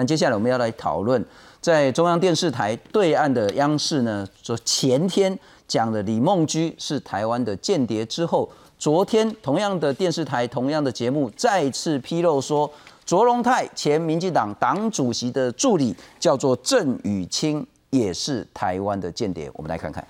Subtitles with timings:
[0.00, 1.22] 那接下来我们要来讨论，
[1.60, 5.38] 在中央电视台对岸的央视呢，说前天
[5.68, 12.72] 讲的李梦居是台湾的间谍之后，昨天同样的电视台同样的节目再次披露说，
[13.04, 19.50] 卓荣泰前民进党党主席的助理叫做郑宇清，也是台湾的间谍。
[19.52, 20.02] 我们来看看。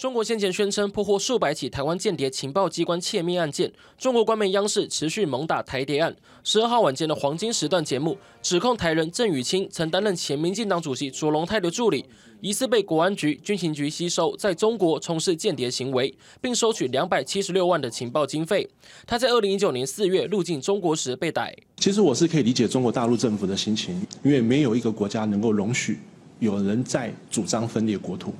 [0.00, 6.16] 中国先前宣称破获数百起台湾间谍情报机关窃密案件，中国官媒央视持续猛打台谍案。
[6.42, 12.02] 十二号晚间的黄金时段节目指控台人郑宇清曾担任前民进党主席卓荣泰的助理，
[12.40, 18.66] 疑似被国安局、军情局吸收，在中国从事间谍行为，并收取两百七十六万的情报经费。
[19.06, 21.54] 他在二零一九年四月入境中国时被逮。
[21.76, 25.98] 其实我是可以理解中国大陆政府的心情，因为没有一个国家能够容许
[26.38, 28.32] 有人在主张分裂国土。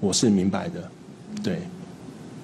[0.00, 0.90] 我是明白的，
[1.42, 1.60] 对。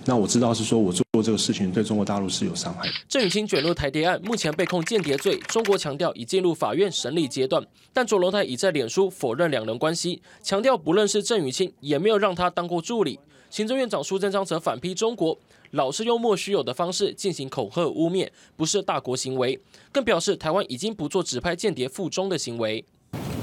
[0.05, 2.93] 那我知道是说我做过这个事情对中国大陆是有伤害的。
[3.09, 7.65] 郑宇清卷入台谍案，目前被控间谍罪，中国强调已进入法院审理阶段。
[7.93, 13.21] 但卓龙泰已在脸书否认两人关系，强调不认识郑宇清，也没有让他当过助理。
[13.49, 15.39] 行政院长苏贞昌则反批中国
[15.71, 19.61] 老是用莫须有的方式进行恐吓污蔑，不是大国行为，
[19.93, 22.85] 更表示台湾已经不做指派间谍附中的行为。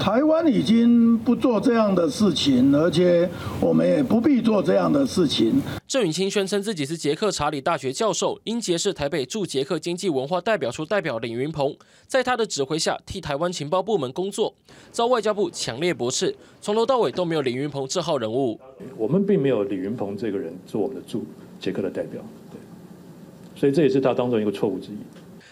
[0.00, 3.28] 台湾已经不做这样的事情，而且
[3.60, 5.60] 我们也不必做这样的事情。
[5.86, 14.54] 郑允清宣称自己是捷克查理大学教授，英杰是台北驻捷克经济文化代表处代表李云鹏，在他的指挥下替台湾情报部门工作，
[14.90, 18.58] 遭外交部强烈驳斥，从头到尾都没有李云鹏这号人物。
[18.96, 21.26] 我们并没有李云鹏这个人做我们的驻
[21.60, 22.58] 捷克的代表，对，
[23.54, 24.96] 所以这也是他当中一个错误之一。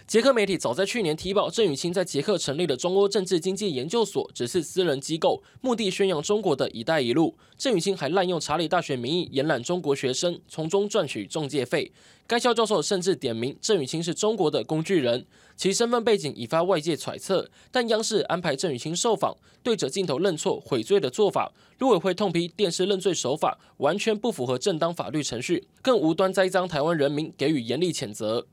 [0.09, 7.37] 捷克媒体早在去年提报郑宇清在捷克成立了中欧政治经济研究所，只是私人机构，目的宣扬中国的一带一路。
[7.59, 11.93] 郑宇清还滥用查理大学名义延揽中国学生，从中赚取中介费。
[12.27, 15.27] 该校教授甚至点名郑宇清是中国的工具人，
[15.59, 17.51] 其身份背景引发外界揣测。
[17.71, 28.47] 但央视安排郑宇清受访，对着镜头认错悔罪的做法，陆委会痛批电视认罪手法完全不符合正当法律程序，更无端栽赃台湾人民，给予严厉谴责。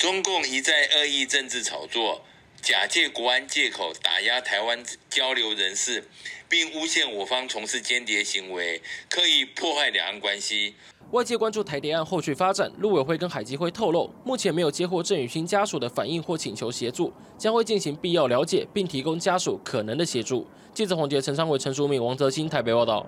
[0.00, 2.22] 中共一再恶意政治炒作，
[2.62, 6.02] 假借国安借口打压台湾交流人士，
[6.48, 8.80] 并诬陷我方从事间谍行为，
[9.10, 10.74] 刻意破坏两岸关系。
[11.10, 20.46] 外界关注台谍案后续发展，陆委会跟海基会透露，目前没有接获郑宇勋家属的反应或请求协助，将会进行必要了解，并提供家属可能的协助。
[20.72, 23.04] 记者黄杰、陈昌伟、陈淑敏、王泽新台北报道。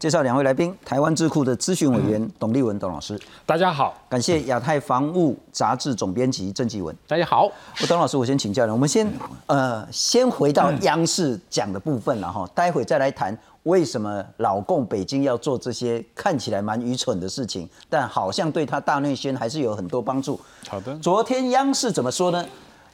[0.00, 7.52] 介绍两位来宾，台湾智库的咨询委员董立文董老师，大家好；感谢亚太防务杂志总编辑郑继文，大家好。
[7.86, 9.06] 董老师，我先请教你，我们先
[9.44, 20.40] 呃先回到央视讲的部分了哈，待会再来谈为什么老共北京要做这些看起来蛮愚蠢的事情，但好像对他大内宣还是有很多帮助。
[20.66, 20.96] 好的。
[21.00, 22.42] 昨天央视怎么说呢？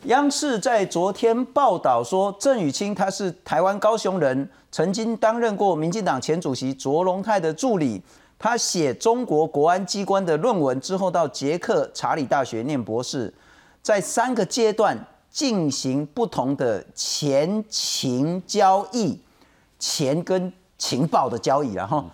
[0.04, 8.00] 央视在昨天报道说，郑宇清他是台湾高雄人，曾经担任过民进党前主席卓荣泰的助理。
[8.38, 13.32] 他写中国国安机关的论文之后，到捷克查理大学念博士，
[13.82, 14.96] 在三个阶段
[15.30, 19.18] 进行不同的前情交易，
[19.78, 21.72] 钱跟情报的交易。
[21.72, 22.04] 然后，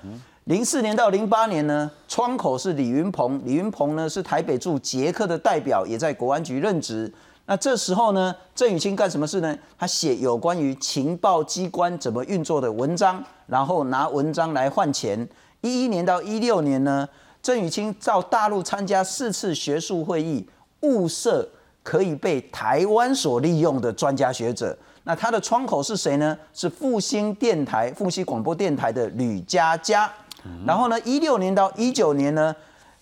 [0.45, 7.13] 零四年到零八年呢，窗口是李云鹏，李云鹏呢是台北驻捷克的代表，也在国安局任职。
[7.47, 9.57] 那这时候呢，郑宇清干什么事呢？
[9.77, 15.29] 他写有关于情报机关怎么运作的文章，然后拿文章来换钱。
[15.61, 17.09] 一一年到一六年呢，
[17.43, 20.49] 郑宇清到大陆参加四次学术会议，
[20.81, 21.49] 物色
[21.83, 24.77] 可以被台湾所利用的专家学者。
[25.05, 26.39] 那他的窗口是谁呢？
[26.55, 30.11] 是复兴电台、复兴广播电台的吕佳佳。
[30.65, 32.55] 然后呢，一六年到一九年呢，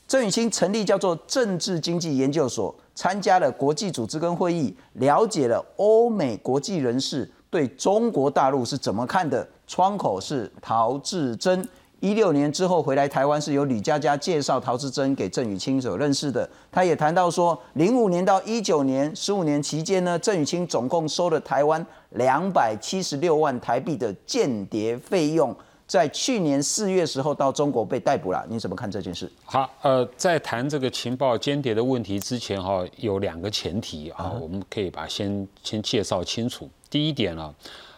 [0.08, 2.74] 郑宇清成立叫做政治经济研究所。
[3.00, 9.48] 参加了国际组织跟会议，了解了欧美国际人士对中国大陆是怎么看的。
[9.66, 11.66] 窗口是陶志珍，
[12.00, 16.46] 一六年之后回来台湾，是由李佳佳介绍陶志珍给郑宇清所认识的。
[16.70, 25.56] 他也谈到说，零五年到一九年十五年期间呢，郑宇清总共收了台湾两百七十六万台币的间谍费用。
[25.90, 29.28] 在去年四月时候到中国被逮捕了，你怎么看这件事？
[29.44, 36.70] 好，呃，在谈这个情报间谍的问题之前哈，有两个前提啊，我们可以把先先介绍清楚。
[36.88, 37.52] 第一点呢，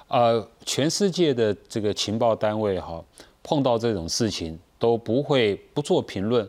[0.08, 3.04] 呃，全世界的这个情报单位哈，
[3.42, 6.48] 碰到这种事情都不会不做评论、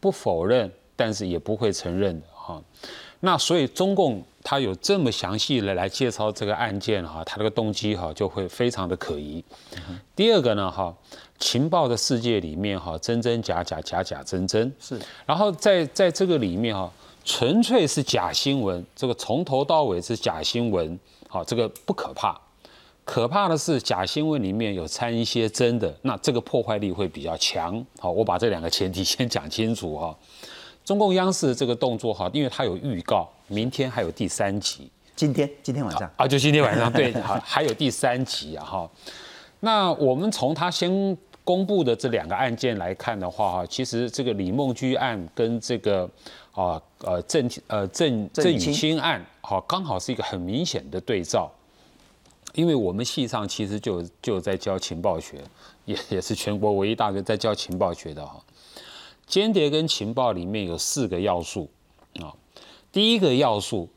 [0.00, 2.62] 不否认，但是也不会承认的哈。
[3.24, 9.42] 那所以中共他有这么详细的来介绍这个案件哈，他这个动机哈就会非常的可疑。
[10.14, 10.94] 第二个呢哈，
[11.38, 14.70] 情报的世界里面哈，真真假假，假假真真。
[14.78, 15.00] 是。
[15.24, 16.92] 然后在在这个里面哈，
[17.24, 22.38] 纯粹是假新闻，这个从头到尾是假新闻，好，这个不可怕。
[23.06, 27.82] 可怕的是假新闻里面有掺一些真的，那这个破坏力会比较强。
[27.98, 30.14] 好，我把这两个前提先讲清楚哈。
[30.84, 34.90] 中共央视这个动作哈，因为它有预告，明天还有第三集。
[35.16, 38.90] 今天今天晚上啊，就今天晚上对， 好，还有第三集啊哈。
[39.60, 46.08] 那我们从他先公布的这两个案件来看的话哈，其实这个李梦居案跟这个
[46.52, 51.50] 啊呃郑呃郑郑雨清案，哈，刚好是一个很明显的对照。
[52.52, 55.38] 因为我们系上其实就就在教情报学，
[55.86, 58.40] 也也是全国唯一大学在教情报学的哈。
[59.26, 61.68] 间谍跟情报里面有四个要素
[62.20, 62.32] 啊，
[62.92, 63.88] 第一个要素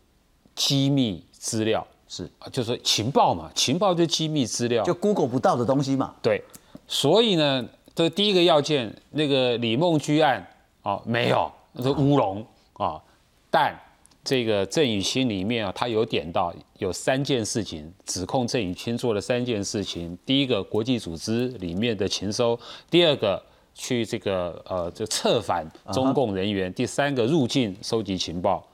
[0.55, 6.15] 机密资料是啊，就是情报嘛，情报就机密资料，就 Google 不到的东西嘛。
[6.21, 6.43] 对，
[6.87, 10.47] 所以呢，这第一个要件，那个李梦居案
[10.81, 13.01] 啊，没有，那是乌龙啊，
[13.49, 13.77] 但。
[14.23, 20.17] 这个郑宇清里面啊，他有点到有三件事情，指控郑宇清做了三件事情。
[20.25, 22.53] 第一个，国际组织里面的情收；
[22.91, 23.41] 第二个，
[23.77, 28.67] 去这个呃，就策反中共人员；第三个，入境收集情报。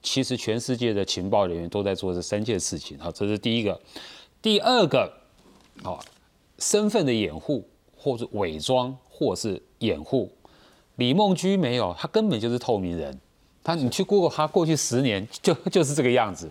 [0.00, 2.96] 其实全世界的情报人员都在做这三件事情。
[3.00, 3.78] 好，这是第一个。
[4.40, 5.12] 第二个，
[5.82, 5.98] 好，
[6.58, 10.30] 身份的掩护，或者伪装，或是掩护。
[10.96, 13.18] 李梦居没有，他根本就是透明人。
[13.64, 16.48] 他，你去 Google，他过去十年就就是这个样子。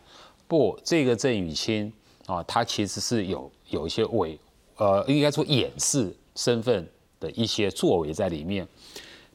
[0.47, 1.91] 不，这个郑宇清
[2.25, 4.37] 啊，他其实是有有一些伪，
[4.75, 6.87] 呃，应该说掩饰身份
[7.19, 8.67] 的一些作为在里面。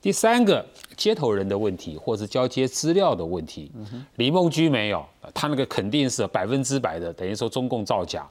[0.01, 0.65] 第三个，
[0.97, 3.71] 接头人的问题，或是交接资料的问题，
[4.17, 8.29] 李梦居没有，他那个肯定是百分之百的，等于说中共造假。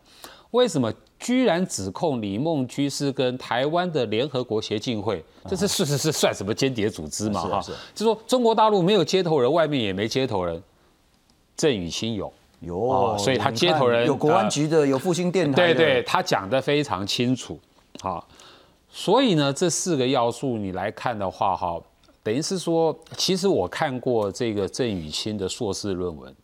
[0.51, 5.23] 为什么居然指控李梦居是跟台湾的联合国协进会？
[5.47, 7.39] 这是事实是算什么间谍组织嘛？
[7.41, 7.65] 哈，
[7.95, 10.61] 就说中国大陆没有接头人，外面也没接头人，
[11.55, 17.57] 郑宇清有，有，所以他接头人有国安局的，有复兴电台对对，他讲的非常清楚，
[18.01, 18.27] 好，
[18.91, 21.81] 所以呢，这四个要素你来看的话，哈，
[22.21, 26.35] 等于是说，其实我看过这个郑宇清的硕士论文，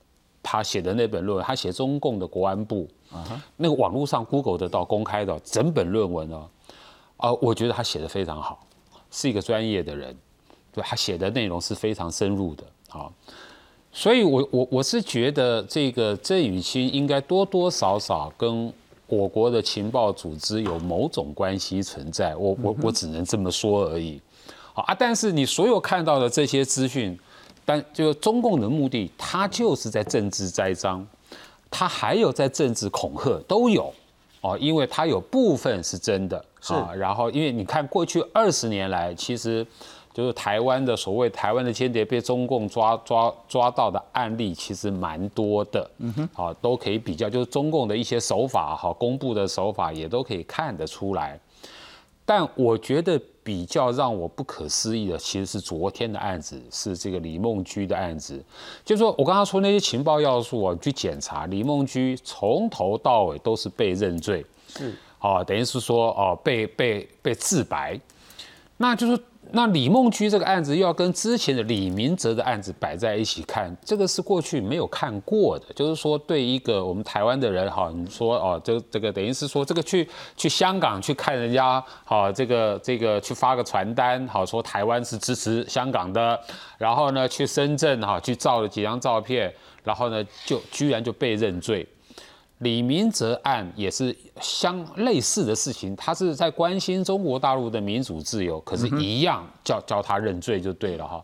[0.41, 2.87] 他写的那本论文，他写中共的国安部。
[3.09, 6.49] 啊，那个网络上 Google 得到公开的整本论文呢，
[7.15, 8.59] 啊，我觉得他写的非常好，
[9.09, 10.13] 是一个专业的人，
[10.73, 13.09] 对他写的内容是非常深入的，啊，
[13.93, 18.73] 所以我我我是觉得这个郑宇清应该多多少少跟
[19.07, 24.21] 我国的情报组织有某种关系存在，我我我只能这么说而已，
[24.73, 27.17] 好啊，但是你所有看到的这些资讯，
[27.65, 31.05] 但就中共的目的，他就是在政治栽赃。
[31.69, 33.93] 他还有在政治恐吓都有，
[34.39, 36.37] 哦，因为他有部分是真的，
[36.69, 36.95] 啊。
[36.95, 39.67] 然后，因为你看过去二十年来，其实
[40.17, 51.39] 就是台湾的所谓台湾的间谍被中共抓抓抓到的案例，其实蛮多的，嗯哼，好，都可以比较，就是中共的一些手法，哈，公布的手法也都可以看得出来。
[52.25, 53.21] 但我觉得。
[53.47, 58.43] 比较让我不可思议的，其实是昨天的案子，是这个李梦居的案子。
[58.83, 67.97] 就是说我刚刚说那些情报要素啊，去检查李梦居从头到尾都是被认罪，是，啊，等于是说哦，被被被自白，
[68.75, 69.17] 那就是。
[69.51, 75.65] 那李梦居这个案子又要跟之前的李明哲的案子摆在一起看，这个是过去没有看过的。
[75.75, 86.39] 就是说，对一个我们台湾的人，哈，你说哦，这这个等于是说，这个去去香港去看人家，好，这个这个去发个传单，好，说台湾是支持香港的，
[86.77, 91.87] 然后呢，去深圳哈去照了几张照片，然后呢，就居然就被认罪。
[92.59, 101.23] 李明哲案也是相类似的事情，他是在关心中国大陆的民主自由，可是，一样叫叫他认罪就对了哈。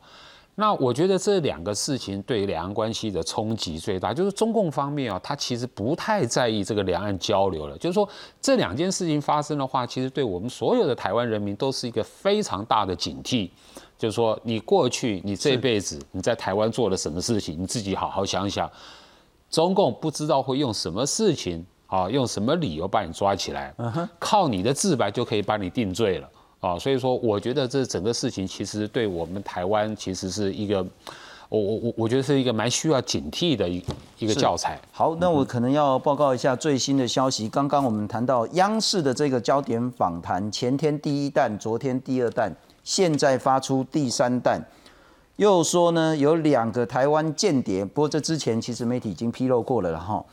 [0.56, 7.76] 那我觉得这两个事情对两岸关系的冲击最大，就是中共方面啊，他其实不太在意这个两岸交流了。
[7.80, 8.08] 就是说，
[8.40, 13.50] 这两件事情发生的话，其实对我们所有的台湾人民都是一个非常大的警惕。
[13.98, 18.70] 就是说，你过去你这辈子你在台湾做了什么事情，你自己好好想想。
[19.54, 23.72] 中共不知道会用什么事情啊，用什么理由把你抓起来？
[24.18, 26.28] 靠你的自白就可以把你定罪了
[26.60, 26.80] 啊！
[26.80, 30.84] 所以说，我觉得这整个事情其实对我们台湾其实是一个，
[31.50, 33.86] 我我我我觉得是一个蛮需要警惕的一
[34.18, 34.82] 一个教材。
[34.92, 37.48] 好，那我可能要报告一下最新的消息。
[37.48, 42.52] 刚刚我们谈到央视的这个焦点访谈，前天第一弹，昨天第二弹，
[42.84, 44.60] 现在发出第三弹。
[45.38, 50.24] 又说呢，有两个台湾间谍，不过这之前其实媒体已经披露过了了哈。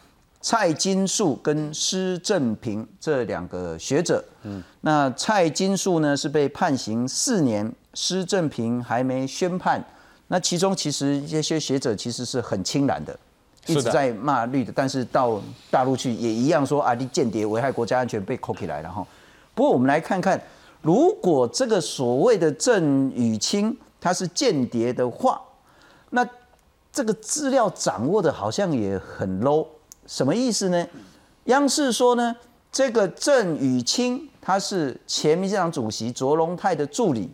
[0.43, 9.85] 蔡金树跟施正平这两个学者，嗯，那蔡金树呢是被判刑四年，施正平还没宣判，
[10.29, 13.19] 那其中其实这些学者其实是很清蓝的，
[13.67, 15.41] 一直在骂绿的，但是到
[15.71, 19.07] 大陆去也一样说啊，你间谍危害国家安全被扣起来了哈。
[19.55, 20.41] 不过我们来看看，
[20.81, 25.41] 如果这个所谓的郑宇清他是间谍的话，
[26.11, 26.27] 那
[26.93, 29.67] 这个资料掌握的好像也很 low，
[30.07, 30.87] 什么意思呢？
[31.45, 32.35] 央视说呢，
[32.73, 37.31] 这个郑宇清他是前民进党主席卓荣泰的助理。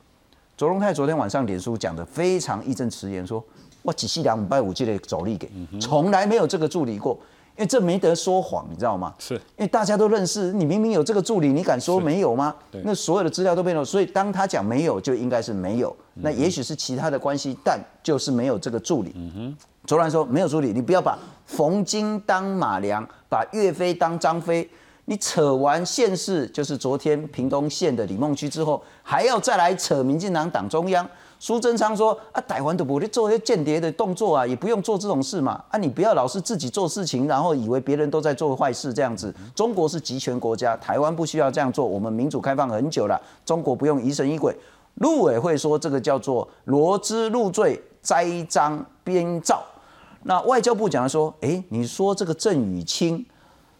[0.57, 3.45] 卓荣泰昨天晚上脸书讲的非常义正辞严，说
[3.83, 7.19] 我几细两五百五这类走力给，从来没有这个助理过，
[7.57, 9.15] 因为这没得说谎，你知道吗？
[9.19, 12.55] 是因为大家都认识，你明明有这个助理，你敢说没有吗？
[12.85, 15.95] 那所有的资料都没有，所以当他讲没有，就应该是没有。
[16.15, 19.13] 那也许是其他的关系，但就是没有这个助理。
[19.17, 24.69] 嗯哼卓然说没有助理，你不要把冯京当马良，把岳飞当张飞。
[25.09, 31.09] 你扯完县市，就是昨天屏东县的李梦区之后，还要再来扯民进党党中央。
[31.38, 35.62] 苏贞昌说啊，台湾都不会做些间谍的动作啊，也不用做这种事嘛。
[35.71, 39.35] 啊，你不要老是自己做事情，然后以为别人都在做坏事这样子。
[39.55, 41.87] 中国是集权国家，台湾不需要这样做。
[41.87, 44.57] 我们民主开放很久了，中国不用疑神疑鬼。
[44.95, 49.62] 陆委会说这个叫做罗织入罪、栽赃编造。
[50.23, 53.25] 那外交部讲的说，诶，你说这个郑宇清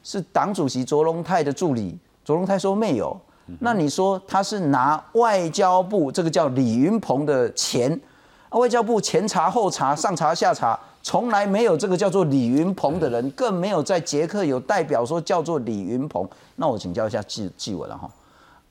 [0.03, 3.19] 是党主席卓荣泰的助理，卓荣泰说没有。
[3.61, 8.01] 那你说他是拿外交部这个叫李云鹏的钱，
[8.49, 16.29] 啊外交部前查后查上查下查，从来没有这个叫做李云鹏的人，更没有在捷克有代表说叫做李云鹏。
[16.57, 18.11] 那我请教一下纪纪委了哈，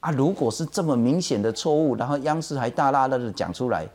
[0.02, 3.88] 啊，如果是这么明显的错误，然后央视还大拉拉的讲出来，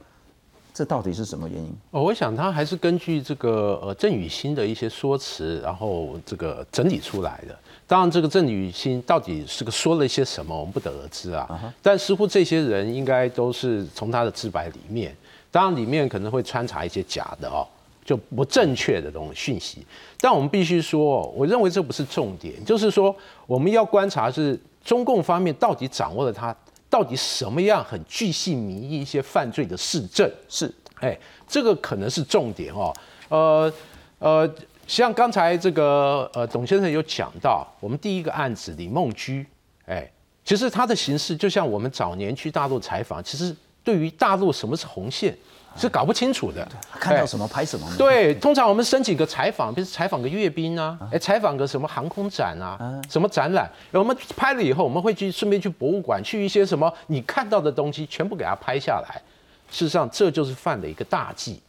[0.73, 1.71] 这到底是什么原因？
[1.91, 7.59] 哦，我想他还是根据这个呃郑雨欣的一些说辞，然后这个整理出来的。
[7.91, 11.75] 当然，这个郑宇欣到底是个说了一些什么，我们不得而知啊。
[11.83, 15.13] 但似乎这些人应该都是从他的自白里面，
[15.51, 17.67] 当然里面可能会穿插一些假的哦，
[18.05, 19.85] 就不正确的东西讯息。
[20.21, 23.13] 但我们必须说，我认为这不是重点，就是说
[23.49, 26.55] 我们要观察是中共方面到底掌握了他
[26.89, 30.31] 到底什么样很具细民意一些犯罪的事证。
[30.49, 31.19] 是哎，
[31.49, 32.95] 这个可能是重点哦。
[33.31, 33.73] 呃
[34.21, 34.49] 呃，
[34.91, 39.47] 像刚才这个呃董先生有讲到，我们第一个案子李梦居，
[39.87, 40.11] 哎，
[40.45, 43.55] 其实他的形式就像我们早年去大陆采访，其实
[43.85, 45.33] 对于大陆什么是红线
[45.77, 46.65] 是搞不清楚的。
[46.93, 47.87] 哎看到什么拍什么。
[47.97, 59.23] 对，通常我们申请个采访，比如采访个阅兵啊，哎，采访个什么航空展啊，什么展览，我们拍了以后，我们会去顺便去博物馆，去一些什么你看到的东西，全部给它拍下来。
[59.71, 61.63] 事实上，这就是犯了一个大忌。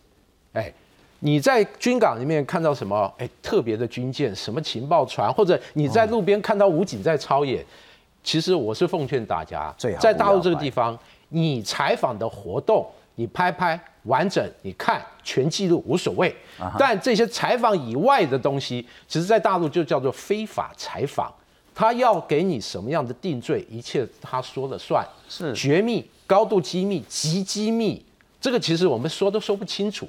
[0.53, 0.73] 哎，
[1.23, 3.11] 你在军港里面看到什么？
[3.17, 7.63] 哎，特别的军舰，什么情报船，或者你在路边看到武警在操演，
[8.23, 10.97] 其实我是奉劝大家在大陆这个地方，
[11.29, 16.35] 你采访的活动，你拍拍完整，你看全记录无所谓。
[16.79, 21.31] 但这些采访以外的东西，其实在大陆就叫做非法采访。
[21.73, 28.03] 他要给你什么样的定罪，一切他说了算，是绝密、高度机密、极机密，
[28.41, 30.07] 这个其实我们说都说不清楚。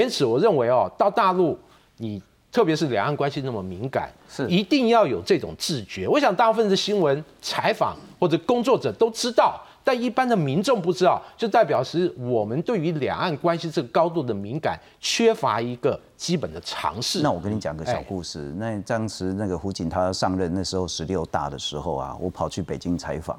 [0.00, 1.58] 因此，我认为哦，到大陆
[1.98, 2.20] 你
[2.50, 6.08] 特别是两岸关系那么敏感，是一定要有这种自觉。
[6.08, 17.20] 我想大部分的新闻采访或者工作者都知道，但一般的民众不知道，就代表是我们对于两岸关系这个高度的敏感，缺乏一个基本的常识。
[17.20, 18.38] 那我跟你讲个小哎故事。
[18.56, 23.38] 那当时那个胡锦涛上任那时候十六大的时候啊，我跑去北京采访。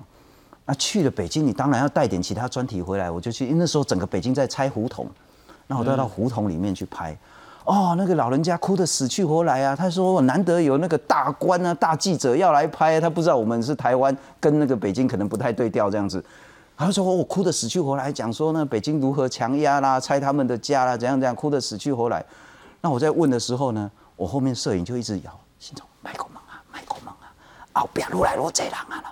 [0.66, 3.10] 那去了北京，你当然要带点其他专题回来。
[3.10, 5.08] 我就去，因为那时候整个北京在拆胡同，
[5.68, 7.18] 那我都要到胡同里面去拍。
[7.66, 9.74] 哦，那个老人家哭得死去活来啊！
[9.74, 16.22] 他说难得有那个大官啊、大记者要来拍，他不知道我们是台湾，跟那个北京可能不太对调这样子。
[16.76, 22.26] 他说我哭得死去活来，讲说呢北京如何强压啦，拆他们的家啦，怎样怎样，哭得死去活来。
[22.82, 27.32] 那我在问的时候呢，我后面摄影就一直摇，心中卖口忙啊，卖口忙啊，
[27.82, 29.03] 后边如来罗这人啊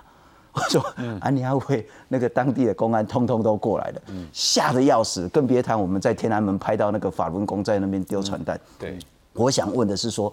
[0.68, 0.84] 说，
[1.20, 4.02] 安尼阿会那个当地的公安通通都过来了，
[4.32, 8.58] 吓得要死，更别谈我们在天安门拍到那个法轮功在那边丢传单。
[8.78, 8.98] 对，
[9.34, 10.32] 我想问的是说，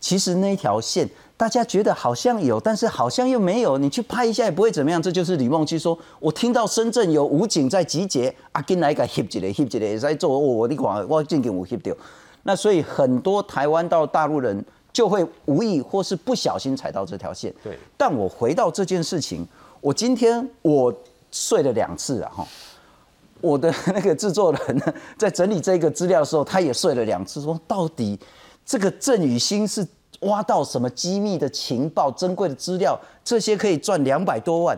[0.00, 5.00] 其实那条线大家觉得好像有，但是好像又没有，你去拍一下也不会怎么样。
[5.00, 11.94] 这就是李梦琪说，我听到深圳有武警在集结，啊，进来个翕一个翕一个，在做我你看我进给我翕掉。
[12.42, 14.62] 那所以很多台湾到大陆人
[14.92, 17.52] 就会无意或是不小心踩到这条线。
[17.62, 19.46] 对，但我回到这件事情，
[19.84, 20.90] 我今天我
[21.30, 22.46] 睡了两次啊哈。
[23.42, 28.18] 我的 那个制作人呢，在整理这个资料的时候，他也睡了两次，说到底
[28.64, 29.86] 这个郑宇欣是
[30.20, 34.74] 挖到什么机密的情报、珍贵的资料，这些可以赚两百多万，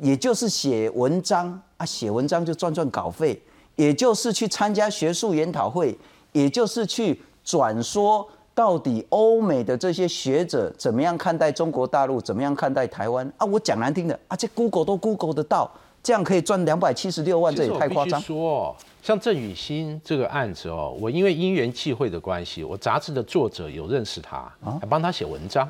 [0.00, 3.38] 也就是写文章啊，写文章就赚赚稿费，
[3.76, 5.94] 也就是去参加学术研讨会，
[6.32, 13.44] 也就是去转说到底欧美的这些学者怎么样看待中国大陆，怎么样看待台湾啊？
[13.44, 15.68] 我讲难听的啊，这 Google 都 Google 得到，
[16.02, 18.20] 这样可以赚两百七十六万，这也太夸张。
[18.20, 24.48] 说，像郑雨欣这个案子哦，我因为因缘际会的关系，我杂志的作者有认识他，
[24.80, 25.68] 还帮他写文章。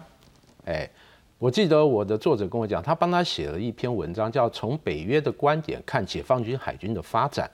[0.67, 0.87] 哎，
[1.39, 7.51] 我记得我的作者跟我讲，他帮他写了一篇文章，叫《从北约的观点看解放军海军的发展》。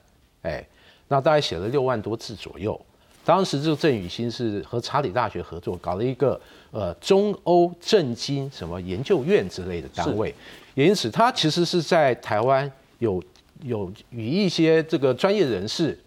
[0.49, 0.66] 哎，
[1.06, 2.78] 那大概写了六万多字左右。
[3.25, 10.35] 当时这个郑雨欣是和查理大学合作搞了一个呃中欧政经什么研究院之类的单位，
[10.75, 13.23] 也因此他其实是在台湾有
[13.62, 15.99] 有与一些这个专业人士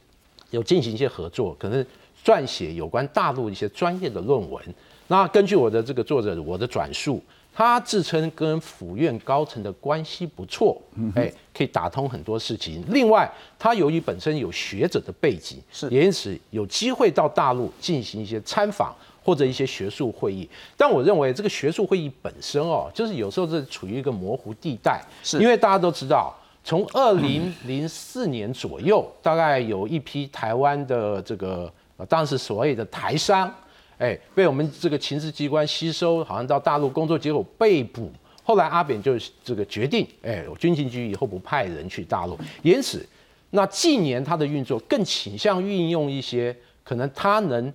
[0.49, 1.85] 有进行一些合作，可能
[2.23, 4.63] 撰写有关大陆一些专业的论文。
[5.07, 7.21] 那根据我的这个作者我的转述。
[7.55, 10.75] 他自称跟府院高层的关系不错，
[11.13, 12.83] 哎，可以打通很多事情。
[12.87, 18.91] 另外，他由于本身有学者的背景，是也因此有机会到大陆进行一些参访
[19.23, 20.49] 或者一些学术会议。
[20.75, 31.71] 但我认为这个学术会议本身哦，就是有时候是处于一个模糊地带，是因为大家都知道，从二零零四年左右，大概有一批台湾的这个
[32.07, 33.53] 当时所谓的台商。
[33.99, 38.11] 哎，被我们这个情治机关吸收，好像到大陆工作，结果被捕。
[38.43, 39.13] 后来阿扁就
[39.45, 42.37] 这个决定，哎，军情局以后不派人去大陆。
[42.63, 43.07] 因此，
[43.51, 47.71] 那近年他的运作更倾向运用一些可能他能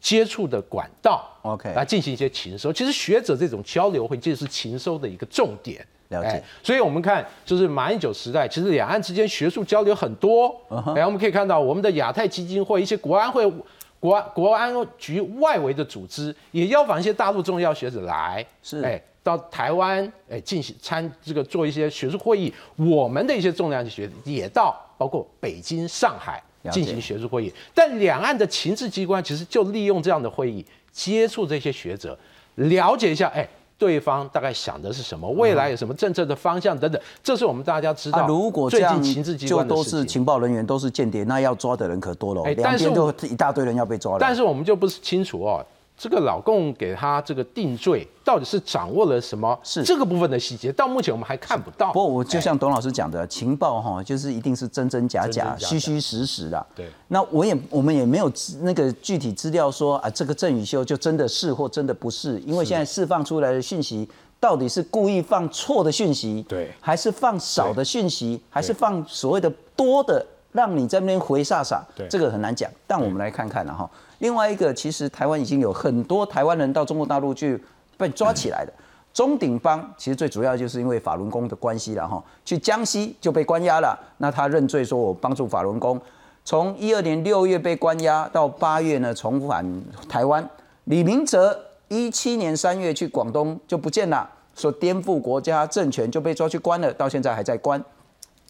[0.00, 2.70] 接触的管道，OK，来进行一些情收。
[2.70, 5.86] 其实学者这种交流会这是情收的一个重点。
[6.10, 6.40] 了解。
[6.62, 10.54] 所以我们看，就是马英九时代，其实两岸之间学术交流很多。
[10.94, 13.50] 哎，我们可以看到我们的亚太基金会、一些国安会。
[14.00, 32.18] 国安国安局外围的组织也邀访一些大陆重要学者来，是哎到台湾哎进行参这个做一些学术会议，我们的一些重量级学者也到包括北京、上海进行学术会议，但两岸的情治机关其实就利用这样的会议接触这些学者，
[32.54, 33.46] 了解一下哎。
[33.80, 35.26] 对方大概想的是什么？
[35.30, 38.26] 未来有什么政策的方向等等，这是我们大家知道。
[38.28, 42.42] 如果最近情报机关都是情报人员，都是间谍，那要抓的人可多了。
[42.52, 44.18] 两边都一大堆人要被抓了。
[44.20, 45.64] 但是我们就不是清楚哦。
[46.00, 49.58] 这个老共给他这个定罪，到底是掌握了什么？
[49.62, 51.92] 是这个部分的细节，到目前我们还看不到。
[51.92, 56.66] 不过我就像董老师讲的，情报哈，就是一定是真真假假、虚虚实实的。
[56.74, 56.88] 对。
[57.08, 58.32] 那我也我们也没有
[58.62, 64.08] 那个具体资料说啊，这个郑宇修就真的是或真的不是，因为现在释放出来的讯息
[64.40, 71.82] 到底是故意放错的讯息，对，还是放少的讯息，还是放所谓的多的，让你在那边回煞煞？
[71.94, 72.70] 对，这个很难讲。
[72.86, 73.90] 但我们来看看了哈。
[74.20, 77.62] 另外一个，其实台湾已经有很多台湾人到中国大陆去
[77.98, 78.72] 被抓起来的。
[79.12, 83.98] 钟鼎邦其实最主要就是因为法轮功的关系了哈，去江西就被关押了。
[84.18, 86.00] 那他认罪说我帮助法轮功，
[86.44, 89.66] 从一二年六月被关押到八月呢重返
[90.08, 90.48] 台湾。
[90.84, 97.82] 李明哲一七年三月去广东就不见了，说颠覆国家政权就被抓去关了，到现在还在关。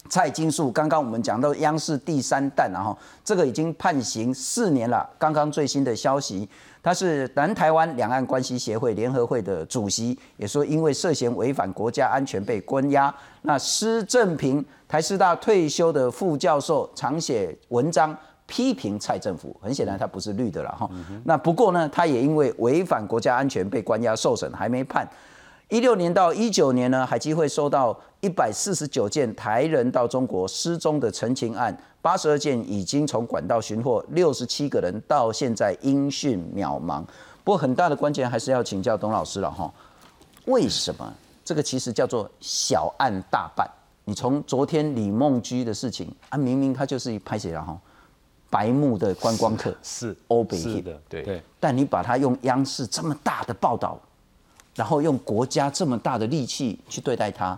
[0.09, 5.07] 蔡金树，刚刚我们讲到央视第三弹，然后这个已经判刑四年了。
[5.17, 6.49] 刚刚最新的消息，
[6.81, 13.13] 他是南台湾两岸关系协会联合会的主席，也说因为涉嫌违反国家安全被关押。
[13.43, 18.15] 那施正平，台师大退休的副教授，常写文章
[18.47, 20.89] 批评蔡政府，很显然他不是绿的了哈。
[21.23, 25.07] 那不过呢，他也因为违反国家安全被关押受审，还没判。
[25.71, 37.01] 一六年到一九年呢，海基会收到一百四十九件台人到中国失踪的陈情案，八十二件已经从管道寻获，六十七个人到现在音讯渺茫。
[37.45, 39.73] 不过很大的关键还是要请教董老师了哈，
[40.43, 41.13] 为什么
[41.45, 43.65] 这个其实叫做小案大办？
[44.03, 47.79] 你从昨天李梦居的事情啊，明明他就是拍写了哈，
[48.49, 53.97] 白目的观光客是欧北的，对对，但你把它用央视这么大的报道。
[54.75, 57.57] 然后用国家这么大的力气去对待他，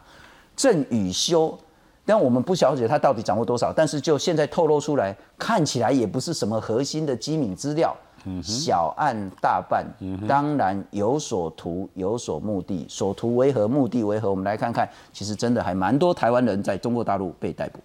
[0.55, 1.57] 郑宇修，
[2.05, 7.95] 但我们不了解他到底掌握多少，但是就现在透露出来，看起来也不是什么核心的机敏资料，
[8.41, 9.85] 小案大办，
[10.27, 14.29] 当然有所图有所目的，所图为何，目的为何？
[14.29, 17.79] 我们来看看，其实真的还蛮多台湾人在中国大陆被逮捕。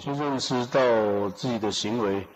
[0.00, 0.80] 先认识到
[1.30, 2.26] 自己的行为。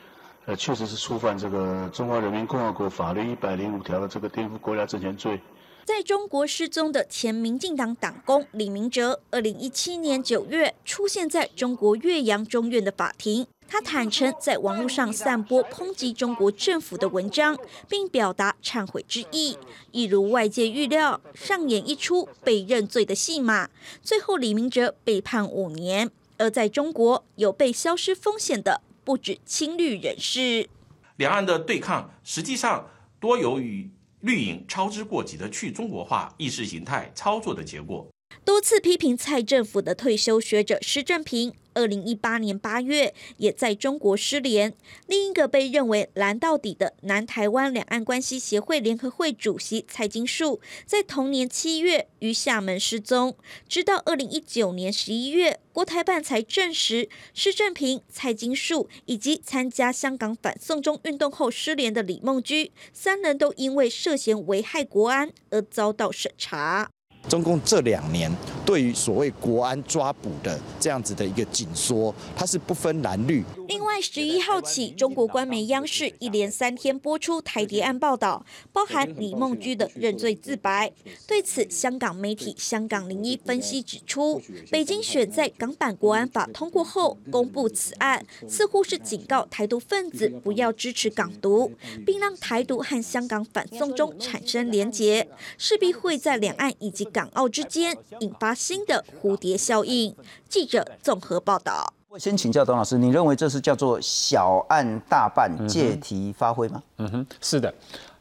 [0.47, 5.41] 呃，确实是触犯这个《中华人民共和国法律》一百零五条的这个颠覆国家政权罪。
[5.87, 13.47] 在中国失踪的前民进党党工李明哲，二零一七年九月出现在中国岳阳中院的法庭。
[13.67, 17.57] 他坦诚在网络上散播抨击中国政府的文章，
[17.89, 19.57] 并表达忏悔之意。
[19.93, 23.71] 一如外界预料，上演一出被认罪的戏码。
[24.03, 26.11] 最后，李明哲被判五年。
[26.37, 30.69] 而在中国有被消失风险的不止亲绿人士。
[31.17, 32.90] 两岸的对抗实际上
[33.21, 33.88] 多由于
[34.21, 38.09] 绿营操之过急的去中国化意识形态操作的结果。
[38.45, 44.75] 多次批评蔡政府的退休学者施正平，二零一八年八月也在中国失联。
[45.07, 53.37] 另一个被认为蓝到底的南台湾两岸关系协会联合会主席蔡金树，在同年七月于厦门失踪。
[53.69, 66.91] 直到二零一九年十一月，国台办才证实施正平、蔡金树以及参加香港反送中运动后失联的李梦居三人都因为涉嫌危害国安而遭到审查。
[67.29, 68.31] 中共这两年
[68.67, 73.43] 对于所谓国安抓捕的这样子的一个紧缩，它是不分蓝绿。
[73.67, 80.93] 另外，十一号起，中国官媒央视一连三天播出台谍案报道，包含李梦居的认罪自白。
[81.27, 91.73] 对此，香港媒体《香港零一》分析指出，北京选在港版国安法通过后公布此案，似乎是警告台独分子不要支持港独，
[92.05, 100.12] 并让台独和香港反送中产生连结，势必会在两岸以及港澳之间引发新的蝴蝶效应。
[100.48, 101.94] 记者综合报道。
[102.09, 106.83] 我先请教董老师，你认为这是叫做小案大办、借题发挥吗？
[106.98, 107.72] 嗯哼，是的。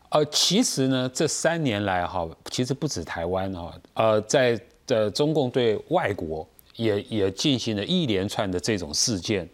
[0.09, 9.47] 呃，其实呢，这三年来哈，其实不止台湾哈，呃，在呃中共对外国也也进行了一连串的这种事件，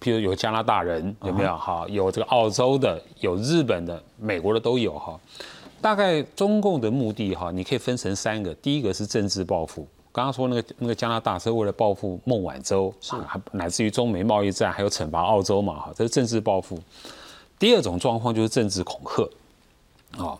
[0.00, 1.84] 譬如有加拿大人有没有哈？
[1.88, 5.20] 有这个澳洲的，有日本的，美国的都有哈。
[5.80, 8.54] 大概中共的目的哈，你可以分成三个。
[8.54, 13.14] 第一个是政治报复，刚刚说那个那个加拿大是为了报复孟晚舟，是
[13.52, 16.78] 乃至于中美贸易战，还有惩罚澳洲嘛哈，这是政治报复。
[17.58, 20.36] 第二种状况就是政治恐吓，啊，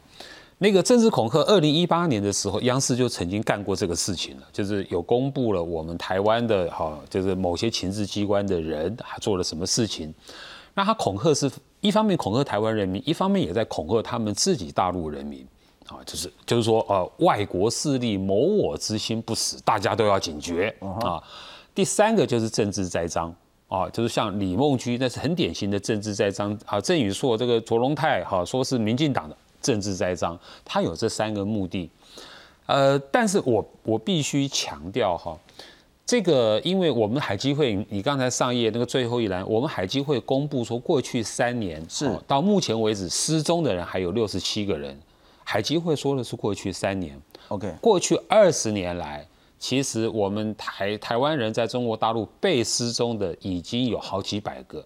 [0.58, 10.12] 那个政治恐吓，二零一八年的时候，央视就曾经干过这个事情了，就是有公布了我们台湾的哈，就是某些情治机关的人还做了什么事情。
[10.76, 15.40] 那他恐吓是一方面恐吓台湾人民，一方面也在恐吓他们自己大陆人民，
[15.86, 20.68] 啊，就是就是说，呃，外国势力谋我之心不死，大家都要警觉
[21.02, 21.22] 啊。
[21.74, 23.34] 第三个就是政治栽赃
[23.68, 26.78] 啊，就是像李梦居，那是很典型的政治栽赃啊。
[26.78, 31.90] 郑宇硕这个卓龙泰哈，说是民进党的政治栽赃，他有这三个目的，
[32.66, 35.34] 呃，但是我我必须强调哈。
[36.06, 44.96] 这个，因为我们海基会，你刚才上页那个最后一栏，我们海基会公布说，过去三年是到目前为止失踪的人还有六十七个人。
[45.42, 49.26] 海基会说的是过去三年，OK，过去二十年来，
[49.58, 54.84] 其实我们台台湾人在中国大陆被失踪的已经有好几百个，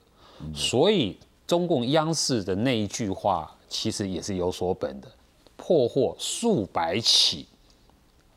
[0.54, 5.08] 所以中共央视的那一句话其实也是有所本的，
[5.56, 7.46] 破获数百起。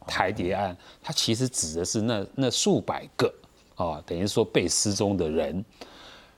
[0.08, 3.34] 台谍案，它其实指的是那那数百个
[3.76, 5.64] 啊，等于说被失踪的人。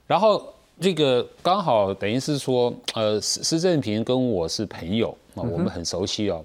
[0.07, 6.43] 然后这个刚好等于是说，呃，施施正平跟我是朋友啊，我们很熟悉哦。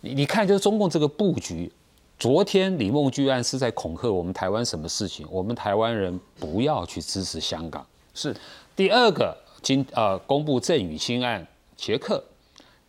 [0.00, 1.70] 你你看，就是中共这个布局，
[2.18, 5.26] 昨天李梦居案是在恐吓我们台湾什么事情？
[5.30, 7.84] 我们台湾人不要去支持香港。
[8.14, 8.34] 是
[8.74, 12.22] 第二个，今呃公布郑宇新案，捷克。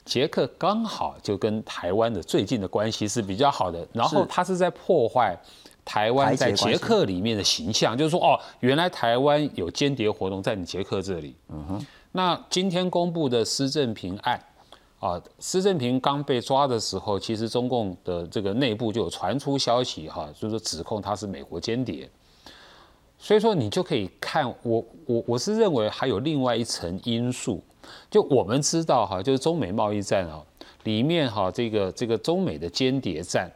[0.08, 5.38] 捷克刚好就跟台湾的最近的关系是比较好的，然后他是在破坏
[5.84, 11.36] 台湾在捷克里面的形象，就是说哦，原来台湾有间谍活动在你捷克这里。
[11.50, 11.86] 嗯哼。
[12.14, 14.42] 那今天公布的施正平案，
[15.00, 22.10] 啊，施正平刚被抓的时候，其实中共的这个内部就有传出消息哈，就是说指控他是美国间谍。
[23.20, 27.62] 所以说你就可以看我我我是认为还有另外一层因素。
[28.10, 30.42] 就我们知道哈，就是中美贸易战啊，
[30.84, 33.52] 里面哈这个这个中美的间谍战，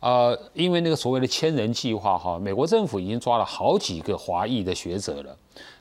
[0.00, 5.36] 呃，因为那个所谓的千人计划哈，美国政府已经抓了好几个华裔的学者了。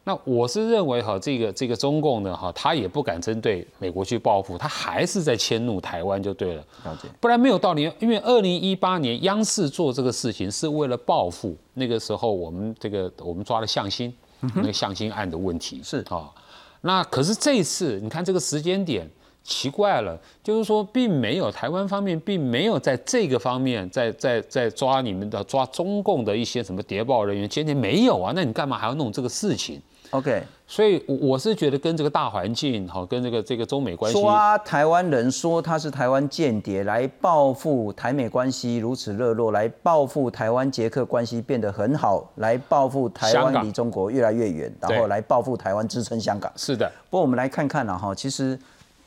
[0.08, 6.63] 那我是认为哈，这个这个中共呢哈，他也不敢针对美国去报复，他还是在迁怒台湾就对了。
[6.84, 7.10] 了解。
[7.19, 14.15] 不然没有道理，因为二零一八年央视做这个事情是为了报复那个时候我们这个我们抓了向心
[14.54, 16.30] 那个向心案的问题是啊。
[16.86, 19.10] 那可是这一次，你看这个时间点
[19.43, 28.32] 奇怪了，就是说并没有台湾方面并没有在这个方面在在在抓你们的抓中共的一些什么谍报人员，今天没有啊？
[28.36, 46.52] 那你干嘛还要弄这个事情？OK，所以我是觉得跟这个大环境哈，跟这个这个中美关系，抓台湾人说他是台湾间谍来报复台美关系如此热络，来报复台湾捷克关系变得很好，来报复台湾离中国越来越远，然后来报复台湾支撑香港。
[46.56, 48.58] 是的，不过我们来看看了哈，其实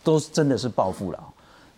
[0.04, 1.18] 都真的是报复了。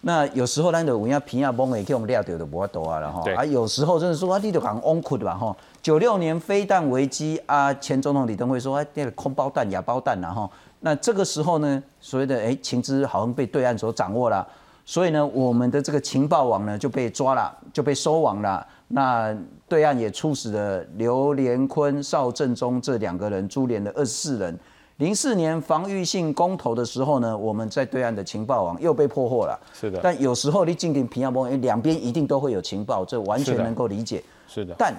[0.02, 3.22] 那有时候咱就有影皮啊崩的去我们料掉的无法多啊了哈。
[3.36, 5.54] 啊，有时候真的说啊，你就讲翁库的吧哈。
[5.82, 14.46] 九六年飞弹危机啊，前总统李登辉说啊，那个空包弹、哑包弹然后，那这个时候呢，所谓的哎情资好像被对岸所掌握了，
[14.86, 18.66] 所以呢，我们的这个情报网呢就被抓了，就被收网了。
[18.88, 19.36] 那
[19.68, 24.58] 对岸也促使了刘连坤、邵正中这两个人，株连了二十四人。
[25.00, 29.58] 零四年防御性公投的时候呢，我们在对岸的情报网又被破获了。
[29.72, 29.98] 是的。
[30.02, 34.22] 但有时候你进定平安波，两边一定都会有情报，这完全能够理解。
[34.46, 34.74] 是的。
[34.78, 34.94] 但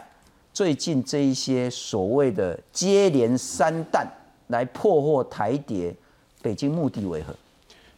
[0.52, 4.08] 最近这一些所谓的接连三弹
[4.48, 5.96] 来破获台谍，
[6.42, 7.32] 北京目的为何？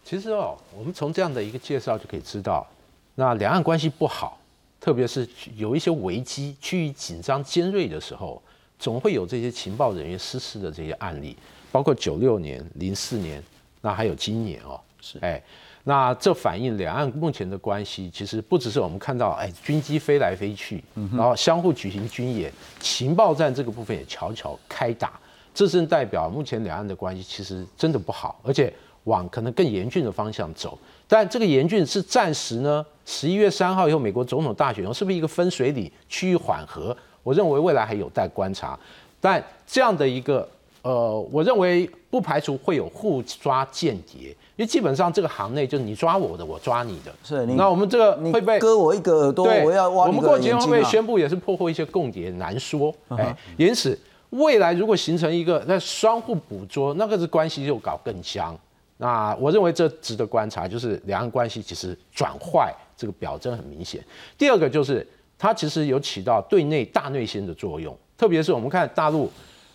[0.04, 2.68] 其实哦，我们从这样的一个介绍就可以知道，
[3.16, 4.38] 那两岸关系不好，
[4.82, 8.42] 特别是有一些危机、区域紧张尖锐的时候，
[8.84, 11.38] 总会有这些情报人员失事的这些案例，
[11.72, 13.42] 包括九六年、零四年，
[13.80, 15.42] 那还有今年哦，是哎。
[15.86, 25.18] 那这反映两岸目前的关系，其实不只是我们看到，哎，军机飞来飞去，然后相互举行军演，情报战这个部分也悄悄开打，
[25.54, 28.74] 这是代表目前两岸的关系其实真的不好，而且
[29.06, 30.78] 往可能更严峻的方向走。
[31.08, 32.86] 但这个严峻是暂时呢？
[33.06, 36.96] 十一月三号以后，美国总统大选后是不是一个分水岭，趋于缓和？
[37.24, 38.78] 我认为未来还有待观察。
[39.20, 40.48] 但这样的一个，
[40.82, 44.36] 呃，我认为不排除会有互抓间谍。
[44.56, 47.12] 因为基本上这个行内就是你抓我的，我抓你的。
[47.24, 52.94] 是，那我们这个会被割我一个耳朵，我要挖我们过几天会被宣布也是破获一些共谍，难说。
[53.08, 53.98] 哎，因此
[54.30, 58.56] 未来如果形成一个那相互捕捉，那个是关系就搞更僵。
[58.98, 64.04] 那我认为这值得观察，就是两岸关系其实转坏这个表征很明显。
[64.38, 65.06] 第二个就是
[65.44, 69.30] 它其实有起到对内大内宣的作用，特别是我们看大陆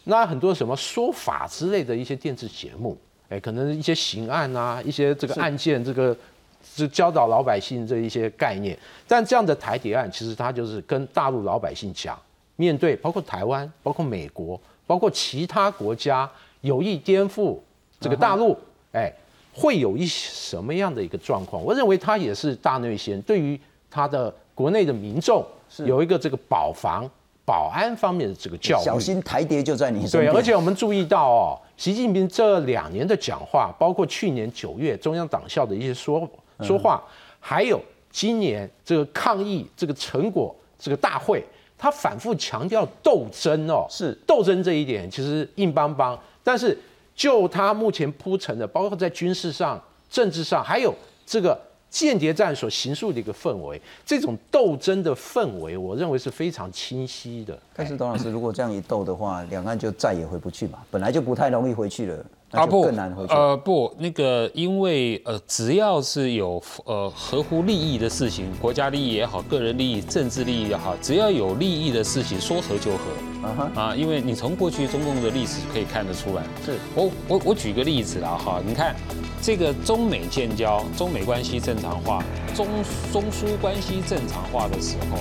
[0.04, 2.96] 那很多什么说法之类的一些电视节目。
[3.28, 6.16] 哎，可能一些刑案啊，一些这个案件，这个
[6.64, 8.74] 是教导老百姓这一些概念。
[9.06, 12.18] 但这样的台谍案，其实它就是跟大陆老百姓讲，
[12.56, 16.26] 面对包括台湾、包括美国、包括其他国家
[16.62, 17.58] 有意颠覆
[18.00, 18.56] 这个大陆，
[18.92, 19.12] 哎，
[19.52, 21.62] 会有一些什么样的一个状况？
[21.62, 25.44] 我认为它也是大内宣，对于它的国内的民众
[25.78, 27.08] 有一个这个保防。
[27.44, 30.30] 保安方面的这个教育，小心台谍就在你身边。
[30.30, 36.28] 对，而且我们注意到哦，习近平这两年的讲话，包括去年九月中央党校的一些说
[36.60, 37.02] 说话，
[37.40, 41.42] 还有今年这个抗疫这个成果这个大会，
[41.78, 46.20] 他反复强调斗争哦，是斗争这一点其实硬邦邦。
[46.44, 46.78] 但是
[47.14, 51.58] 就他目前铺陈的，包括在军事上、政治上，还有这个。
[51.90, 57.58] 间谍战所形塑的一个氛围，这种斗争的氛围，我认为是非常清晰的。
[57.74, 62.24] 但是，董老师，如果这样一斗的话，两岸就再也回不去嘛，本来就不太容易回去了。
[62.52, 63.34] 啊不，更难回去。
[63.34, 72.98] 呃不，那个因为呃，只要是有呃合乎利益的事情，国家利益也好，个人利益、政治利益也好，只要有利益的事情，说和就和。
[73.40, 76.42] 啊哈啊，因为你从过去中共的历史可以看得出来。
[76.64, 78.96] 是，我我我举个例子啦哈，你看
[79.40, 82.66] 这个中美建交、中美关系正常化、中
[83.12, 85.18] 中苏关系正常化的时候，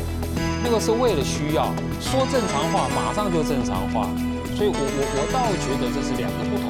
[0.63, 1.65] 那个是为了需要
[2.01, 4.09] 说正常化，马上就正常化。
[4.57, 6.65] 所以我我我倒觉得这是两个不同。